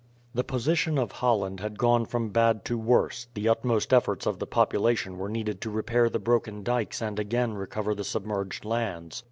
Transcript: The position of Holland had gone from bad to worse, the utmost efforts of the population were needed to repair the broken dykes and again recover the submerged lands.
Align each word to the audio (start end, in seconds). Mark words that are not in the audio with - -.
The 0.33 0.43
position 0.43 0.97
of 0.97 1.11
Holland 1.11 1.59
had 1.59 1.77
gone 1.77 2.07
from 2.07 2.29
bad 2.29 2.65
to 2.65 2.75
worse, 2.75 3.27
the 3.35 3.47
utmost 3.47 3.93
efforts 3.93 4.25
of 4.25 4.39
the 4.39 4.47
population 4.47 5.19
were 5.19 5.29
needed 5.29 5.61
to 5.61 5.69
repair 5.69 6.09
the 6.09 6.17
broken 6.17 6.63
dykes 6.63 7.03
and 7.03 7.19
again 7.19 7.53
recover 7.53 7.93
the 7.93 8.03
submerged 8.03 8.65
lands. 8.65 9.19